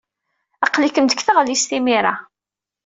[0.65, 2.13] Aql-ikem deg tɣellist imir-a.